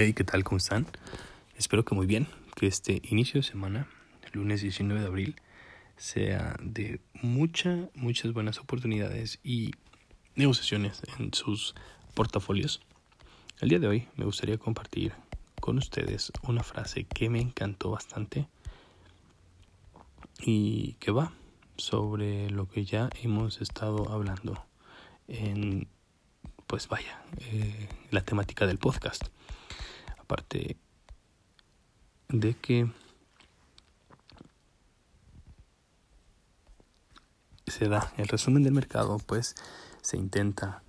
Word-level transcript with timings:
Hey, 0.00 0.12
¿qué 0.12 0.22
tal? 0.22 0.44
¿Cómo 0.44 0.58
están? 0.58 0.86
Espero 1.56 1.84
que 1.84 1.96
muy 1.96 2.06
bien, 2.06 2.28
que 2.54 2.68
este 2.68 3.02
inicio 3.10 3.40
de 3.40 3.42
semana, 3.44 3.88
el 4.22 4.38
lunes 4.38 4.62
19 4.62 5.00
de 5.00 5.06
abril, 5.08 5.34
sea 5.96 6.56
de 6.62 7.00
muchas, 7.14 7.88
muchas 7.96 8.32
buenas 8.32 8.60
oportunidades 8.60 9.40
y 9.42 9.72
negociaciones 10.36 11.02
en 11.18 11.34
sus 11.34 11.74
portafolios. 12.14 12.80
El 13.58 13.70
día 13.70 13.80
de 13.80 13.88
hoy 13.88 14.08
me 14.14 14.24
gustaría 14.24 14.56
compartir 14.56 15.14
con 15.60 15.78
ustedes 15.78 16.30
una 16.44 16.62
frase 16.62 17.02
que 17.02 17.28
me 17.28 17.40
encantó 17.40 17.90
bastante 17.90 18.46
y 20.38 20.92
que 21.00 21.10
va 21.10 21.32
sobre 21.76 22.50
lo 22.50 22.68
que 22.68 22.84
ya 22.84 23.10
hemos 23.20 23.60
estado 23.60 24.12
hablando 24.12 24.64
en, 25.26 25.88
pues 26.68 26.86
vaya, 26.86 27.20
eh, 27.38 27.88
la 28.12 28.20
temática 28.20 28.64
del 28.64 28.78
podcast 28.78 29.24
parte 30.28 30.76
de 32.28 32.54
que 32.54 32.88
se 37.66 37.88
da 37.88 38.12
el 38.16 38.28
resumen 38.28 38.62
del 38.62 38.74
mercado, 38.74 39.18
pues 39.18 39.56
se 40.02 40.16
intenta 40.16 40.82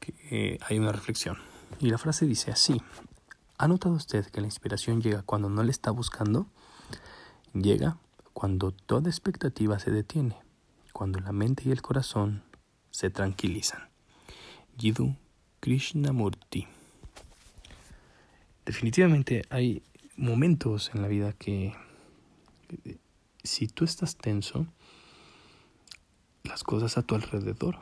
que 0.00 0.58
hay 0.68 0.78
una 0.78 0.92
reflexión. 0.92 1.38
Y 1.80 1.88
la 1.88 1.98
frase 1.98 2.26
dice 2.26 2.50
así, 2.50 2.82
¿ha 3.56 3.68
notado 3.68 3.94
usted 3.94 4.26
que 4.26 4.40
la 4.40 4.46
inspiración 4.46 5.00
llega 5.00 5.22
cuando 5.22 5.48
no 5.48 5.62
le 5.62 5.70
está 5.70 5.90
buscando? 5.90 6.46
Llega 7.54 7.96
cuando 8.32 8.72
toda 8.72 9.08
expectativa 9.08 9.78
se 9.78 9.90
detiene, 9.90 10.36
cuando 10.92 11.20
la 11.20 11.32
mente 11.32 11.62
y 11.66 11.70
el 11.70 11.82
corazón 11.82 12.42
se 12.90 13.10
tranquilizan. 13.10 13.88
Jiddu 14.76 15.16
Krishnamurti 15.60 16.66
definitivamente 18.72 19.42
hay 19.50 19.82
momentos 20.16 20.92
en 20.94 21.02
la 21.02 21.08
vida 21.08 21.34
que 21.34 21.74
si 23.42 23.66
tú 23.66 23.84
estás 23.84 24.16
tenso, 24.16 24.66
las 26.42 26.64
cosas 26.64 26.96
a 26.96 27.02
tu 27.02 27.14
alrededor 27.14 27.80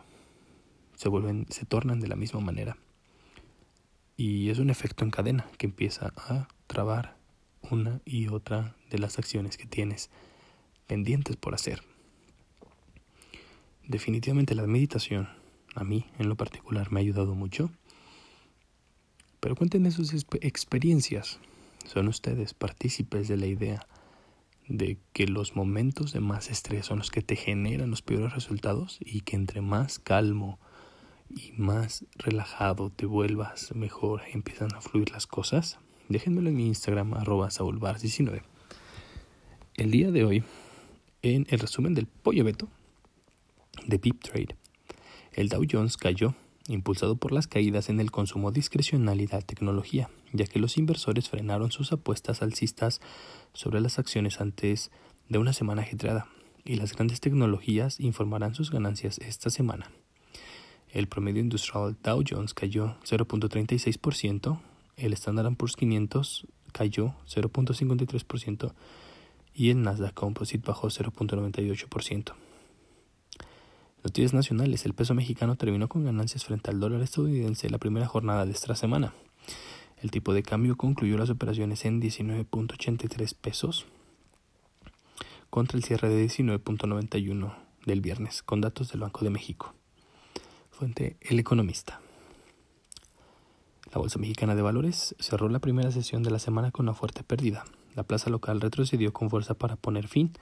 se 0.97 1.09
vuelven, 1.09 1.47
se 1.48 1.64
tornan 1.64 2.01
de 2.01 2.09
la 2.09 2.17
misma 2.17 2.41
manera. 2.41 2.77
Y 4.17 4.51
es 4.51 4.59
un 4.59 4.69
efecto 4.69 5.05
en 5.05 5.12
cadena 5.12 5.47
que 5.59 5.67
empieza 5.67 6.12
a 6.17 6.48
trabar 6.67 7.17
una 7.70 8.01
y 8.05 8.27
otra 8.27 8.75
de 8.91 8.98
las 8.98 9.17
acciones 9.17 9.57
que 9.57 9.67
tienes 9.67 10.11
pendientes 10.89 11.36
por 11.36 11.55
hacer. 11.55 11.84
Definitivamente 13.86 14.57
la 14.57 14.67
meditación, 14.67 15.29
a 15.77 15.84
mí 15.84 16.07
en 16.19 16.29
lo 16.29 16.34
particular, 16.34 16.91
me 16.91 16.98
ha 16.98 17.03
ayudado 17.03 17.36
mucho 17.36 17.70
pero 19.41 19.56
cuéntenme 19.56 19.91
sus 19.91 20.12
experiencias. 20.41 21.41
Son 21.86 22.08
ustedes 22.08 22.55
partícipes 22.55 23.27
de 23.28 23.36
la 23.36 23.46
idea 23.46 23.86
de 24.69 24.98
que 25.12 25.27
los 25.27 25.56
momentos 25.56 26.12
de 26.12 26.20
más 26.20 26.50
estrés 26.50 26.86
son 26.86 26.98
los 26.98 27.10
que 27.10 27.22
te 27.22 27.34
generan 27.34 27.91
los 27.91 28.02
peores 28.02 28.34
resultados 28.34 28.98
y 29.00 29.22
que 29.22 29.34
entre 29.34 29.61
más 29.61 29.98
calmo 29.98 30.61
y 31.28 31.52
más 31.56 32.05
relajado 32.16 32.91
te 32.91 33.06
vuelvas, 33.06 33.74
mejor 33.74 34.22
empiezan 34.33 34.74
a 34.74 34.80
fluir 34.80 35.11
las 35.11 35.27
cosas. 35.27 35.78
Déjenmelo 36.08 36.50
en 36.50 36.56
mi 36.56 36.66
Instagram, 36.66 37.14
arroba 37.14 37.48
saulbars19. 37.48 38.42
El 39.74 39.91
día 39.91 40.11
de 40.11 40.24
hoy, 40.24 40.44
en 41.22 41.46
el 41.50 41.58
resumen 41.58 41.94
del 41.94 42.06
pollo 42.06 42.44
beto 42.44 42.68
de 43.86 43.98
Pip 43.98 44.20
Trade, 44.22 44.56
el 45.33 45.48
Dow 45.48 45.64
Jones 45.70 45.96
cayó 45.96 46.34
impulsado 46.71 47.17
por 47.17 47.33
las 47.33 47.47
caídas 47.47 47.89
en 47.89 48.01
el 48.01 48.11
consumo 48.11 48.53
discrecional 48.53 49.21
y 49.21 49.27
la 49.27 49.41
tecnología, 49.41 50.09
ya 50.33 50.47
que 50.47 50.59
los 50.59 50.79
inversores 50.79 51.29
frenaron 51.29 51.73
sus 51.73 51.93
apuestas 51.93 52.43
alcistas 52.43 53.01
sobre 53.53 53.81
las 53.81 53.99
acciones 53.99 54.41
antes 54.41 54.91
de 55.29 55.39
una 55.39 55.53
semana 55.53 55.83
ajetreada, 55.83 56.29
y 56.65 56.77
las 56.77 56.95
grandes 56.95 57.21
tecnologías 57.21 58.01
informarán 58.01 58.55
sus 58.55 58.70
ganancias 58.70 59.19
esta 59.19 59.51
semana. 59.51 59.91
El 60.92 61.07
promedio 61.07 61.41
industrial 61.41 61.97
Dow 62.03 62.23
Jones 62.29 62.55
cayó 62.55 62.97
0.36%, 63.05 64.61
el 64.97 65.13
Standard 65.14 65.55
Poor's 65.57 65.77
500 65.77 66.47
cayó 66.73 67.14
0.53% 67.27 68.73
y 69.55 69.70
el 69.70 69.83
Nasdaq 69.83 70.14
Composite 70.14 70.67
bajó 70.67 70.89
0.98%. 70.89 72.35
Noticias 74.02 74.33
nacionales. 74.33 74.86
El 74.86 74.94
peso 74.94 75.14
mexicano 75.14 75.56
terminó 75.56 75.88
con 75.88 76.05
ganancias 76.05 76.44
frente 76.44 76.70
al 76.70 76.80
dólar 76.80 77.02
estadounidense 77.02 77.68
la 77.68 77.78
primera 77.78 78.06
jornada 78.06 78.46
de 78.46 78.52
esta 78.52 78.74
semana. 78.74 79.12
El 80.02 80.11
tipo 80.11 80.33
de 80.33 80.42
cambio 80.42 80.77
concluyó 80.77 81.18
las 81.18 81.28
operaciones 81.28 81.84
en 81.84 82.00
19.83 82.00 83.34
pesos 83.34 83.86
contra 85.50 85.77
el 85.77 85.84
cierre 85.84 86.08
de 86.08 86.24
19.91 86.24 87.55
del 87.84 88.00
viernes, 88.00 88.42
con 88.42 88.62
datos 88.62 88.90
del 88.90 89.00
Banco 89.00 89.22
de 89.22 89.30
México. 89.30 89.74
Fuente 90.70 91.18
El 91.20 91.38
Economista. 91.38 92.00
La 93.92 93.98
Bolsa 93.98 94.18
Mexicana 94.18 94.55
de 94.55 94.62
Valores 94.62 95.14
cerró 95.18 95.48
la 95.50 95.58
primera 95.58 95.90
sesión 95.90 96.22
de 96.22 96.30
la 96.30 96.38
semana 96.38 96.70
con 96.70 96.86
una 96.86 96.94
fuerte 96.94 97.22
pérdida. 97.22 97.64
La 98.00 98.05
plaza 98.05 98.30
local 98.30 98.62
retrocedió 98.62 99.12
con 99.12 99.28
fuerza 99.28 99.52
para 99.52 99.77
poner 99.77 100.08
fin 100.08 100.33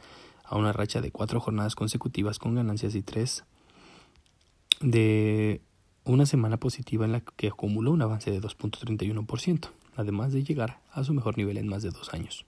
a 0.44 0.56
una 0.56 0.72
racha 0.72 1.00
de 1.00 1.10
cuatro 1.10 1.40
jornadas 1.40 1.74
consecutivas 1.74 2.38
con 2.38 2.54
ganancias 2.54 2.94
y 2.94 3.02
tres 3.02 3.42
de 4.80 5.60
una 6.04 6.24
semana 6.24 6.58
positiva 6.58 7.04
en 7.04 7.10
la 7.10 7.20
que 7.20 7.48
acumuló 7.48 7.90
un 7.90 8.00
avance 8.00 8.30
de 8.30 8.40
2.31%, 8.40 9.70
además 9.96 10.32
de 10.32 10.44
llegar 10.44 10.78
a 10.92 11.02
su 11.02 11.12
mejor 11.14 11.36
nivel 11.36 11.56
en 11.56 11.66
más 11.66 11.82
de 11.82 11.90
dos 11.90 12.14
años. 12.14 12.46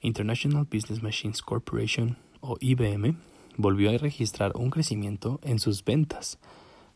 International 0.00 0.66
Business 0.68 1.00
Machines 1.00 1.40
Corporation, 1.40 2.16
o 2.40 2.56
IBM, 2.58 3.14
volvió 3.58 3.90
a 3.90 3.96
registrar 3.96 4.56
un 4.56 4.70
crecimiento 4.70 5.38
en 5.44 5.60
sus 5.60 5.84
ventas 5.84 6.40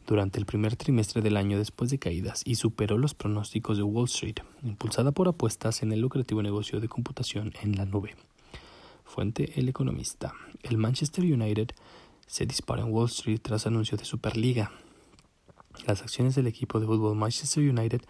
durante 0.07 0.39
el 0.39 0.47
primer 0.47 0.77
trimestre 0.77 1.21
del 1.21 1.37
año 1.37 1.59
después 1.59 1.91
de 1.91 1.99
caídas 1.99 2.43
y 2.45 2.55
superó 2.55 2.97
los 2.97 3.15
pronósticos 3.15 3.77
de 3.77 3.83
Wall 3.83 4.07
Street, 4.07 4.37
impulsada 4.63 5.13
por 5.13 5.29
apuestas 5.29 5.83
en 5.83 5.93
el 5.93 6.01
lucrativo 6.01 6.43
negocio 6.43 6.81
de 6.81 6.89
computación 6.89 7.53
en 7.63 7.77
la 7.77 7.85
nube. 7.85 8.15
Fuente 9.05 9.59
El 9.59 9.69
Economista. 9.69 10.35
El 10.63 10.79
Manchester 10.79 11.25
United 11.25 11.71
se 12.27 12.47
dispara 12.47 12.83
en 12.83 12.93
Wall 12.93 13.07
Street 13.07 13.41
tras 13.43 13.67
anuncio 13.67 13.97
de 13.97 14.05
Superliga. 14.05 14.73
Las 15.87 16.03
acciones 16.03 16.35
del 16.35 16.47
equipo 16.47 16.81
de 16.81 16.87
fútbol 16.87 17.17
Manchester 17.17 17.69
United 17.69 18.03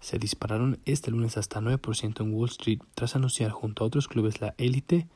se 0.00 0.18
dispararon 0.18 0.78
este 0.84 1.10
lunes 1.10 1.36
hasta 1.36 1.60
9% 1.60 2.20
en 2.20 2.34
Wall 2.34 2.48
Street 2.48 2.80
tras 2.94 3.16
anunciar 3.16 3.50
junto 3.50 3.84
a 3.84 3.86
otros 3.86 4.08
clubes 4.08 4.40
la 4.40 4.54
élite 4.58 5.08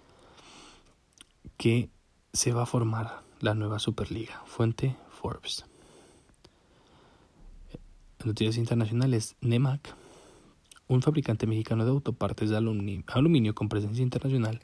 que 1.57 1.91
se 2.33 2.53
va 2.53 2.63
a 2.63 2.67
formar 2.67 3.23
la 3.41 3.55
nueva 3.55 3.79
Superliga. 3.79 4.43
Fuente 4.47 4.97
Forbes. 5.09 5.65
Noticias 8.25 8.57
internacionales. 8.57 9.37
NEMAC, 9.43 9.95
un 10.89 11.03
fabricante 11.03 11.47
mexicano 11.47 11.85
de 11.85 11.91
autopartes 11.91 12.49
de 12.49 12.57
aluminio 12.57 13.55
con 13.55 13.69
presencia 13.69 14.03
internacional, 14.03 14.61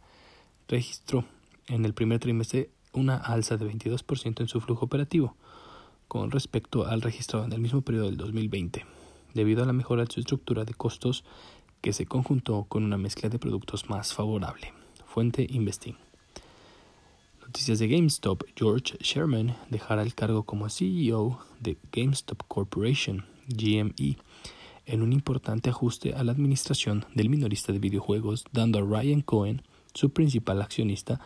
registró 0.66 1.26
en 1.68 1.84
el 1.84 1.92
primer 1.92 2.20
trimestre 2.20 2.70
una 2.94 3.16
alza 3.16 3.58
de 3.58 3.66
22% 3.66 4.40
en 4.40 4.48
su 4.48 4.60
flujo 4.60 4.86
operativo 4.86 5.36
con 6.08 6.30
respecto 6.30 6.86
al 6.86 7.02
registrado 7.02 7.44
en 7.44 7.52
el 7.52 7.60
mismo 7.60 7.82
periodo 7.82 8.06
del 8.06 8.16
2020, 8.16 8.84
debido 9.34 9.62
a 9.62 9.66
la 9.66 9.74
mejora 9.74 10.04
de 10.04 10.10
su 10.10 10.20
estructura 10.20 10.64
de 10.64 10.74
costos 10.74 11.24
que 11.82 11.92
se 11.92 12.06
conjuntó 12.06 12.64
con 12.64 12.82
una 12.82 12.96
mezcla 12.96 13.28
de 13.28 13.38
productos 13.38 13.90
más 13.90 14.14
favorable. 14.14 14.72
Fuente 15.06 15.46
Investing. 15.48 15.96
Noticias 17.42 17.78
de 17.78 17.88
GameStop. 17.88 18.44
George 18.56 18.96
Sherman 19.00 19.56
dejará 19.68 20.02
el 20.02 20.14
cargo 20.14 20.44
como 20.44 20.68
CEO 20.70 21.40
de 21.60 21.76
GameStop 21.92 22.42
Corporation, 22.48 23.26
GME, 23.50 24.16
en 24.86 25.02
un 25.02 25.12
importante 25.12 25.70
ajuste 25.70 26.14
a 26.14 26.24
la 26.24 26.32
administración 26.32 27.04
del 27.14 27.28
minorista 27.28 27.72
de 27.72 27.78
videojuegos, 27.78 28.44
dando 28.52 28.78
a 28.78 28.82
Ryan 28.82 29.20
Cohen 29.20 29.62
su 29.94 30.10
principal 30.10 30.62
accionista, 30.62 31.20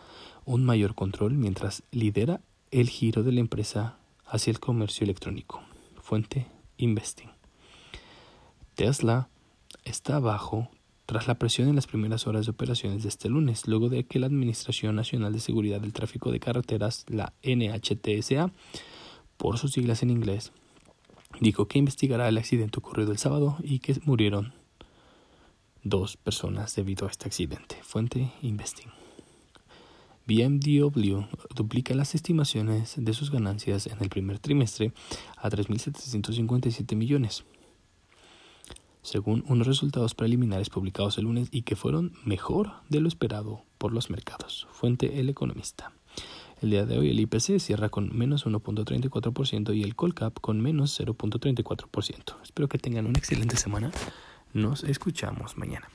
un 0.45 0.63
mayor 0.63 0.95
control 0.95 1.33
mientras 1.33 1.83
lidera 1.91 2.41
el 2.71 2.89
giro 2.89 3.23
de 3.23 3.31
la 3.31 3.39
empresa 3.39 3.97
hacia 4.25 4.51
el 4.51 4.59
comercio 4.59 5.03
electrónico. 5.03 5.61
Fuente 6.01 6.47
Investing. 6.77 7.29
Tesla 8.75 9.29
está 9.83 10.17
abajo 10.17 10.69
tras 11.05 11.27
la 11.27 11.35
presión 11.35 11.69
en 11.69 11.75
las 11.75 11.87
primeras 11.87 12.27
horas 12.27 12.45
de 12.45 12.51
operaciones 12.51 13.03
de 13.03 13.09
este 13.09 13.29
lunes, 13.29 13.67
luego 13.67 13.89
de 13.89 14.05
que 14.05 14.19
la 14.19 14.25
Administración 14.25 14.95
Nacional 14.95 15.33
de 15.33 15.39
Seguridad 15.39 15.79
del 15.79 15.93
Tráfico 15.93 16.31
de 16.31 16.39
Carreteras, 16.39 17.05
la 17.07 17.33
NHTSA, 17.43 18.51
por 19.37 19.57
sus 19.57 19.73
siglas 19.73 20.01
en 20.01 20.09
inglés, 20.09 20.51
dijo 21.39 21.67
que 21.67 21.79
investigará 21.79 22.27
el 22.27 22.37
accidente 22.37 22.79
ocurrido 22.79 23.11
el 23.11 23.17
sábado 23.17 23.57
y 23.63 23.79
que 23.79 23.99
murieron 24.05 24.53
dos 25.83 26.17
personas 26.17 26.75
debido 26.75 27.07
a 27.07 27.11
este 27.11 27.27
accidente. 27.27 27.77
Fuente 27.83 28.31
Investing. 28.41 28.91
BMW 30.27 31.19
duplica 31.53 31.93
las 31.93 32.15
estimaciones 32.15 32.95
de 32.97 33.13
sus 33.13 33.29
ganancias 33.29 33.85
en 33.85 34.01
el 34.01 34.09
primer 34.09 34.39
trimestre 34.39 34.91
a 35.37 35.49
3.757 35.49 36.95
millones. 36.95 37.45
según 39.03 39.43
unos 39.47 39.67
resultados 39.67 40.15
preliminares 40.15 40.71
publicados 40.71 41.19
el 41.19 41.25
lunes 41.25 41.49
y 41.51 41.61
que 41.61 41.75
fueron 41.75 42.13
mejor 42.25 42.71
de 42.89 42.99
lo 42.99 43.07
esperado 43.07 43.61
por 43.77 43.93
los 43.93 44.09
mercados. 44.09 44.67
Fuente 44.71 45.19
El 45.19 45.29
Economista. 45.29 45.93
El 46.65 46.71
día 46.71 46.85
de 46.87 46.97
hoy 46.97 47.11
el 47.11 47.19
IPC 47.19 47.59
cierra 47.59 47.89
con 47.89 48.17
menos 48.17 48.47
1.34% 48.47 49.77
y 49.77 49.83
el 49.83 49.95
Colcap 49.95 50.39
con 50.41 50.61
menos 50.61 50.99
0.34%. 50.99 52.41
Espero 52.41 52.67
que 52.67 52.79
tengan 52.79 53.05
una 53.05 53.19
excelente 53.19 53.55
semana. 53.55 53.91
Nos 54.51 54.83
escuchamos 54.83 55.57
mañana. 55.57 55.87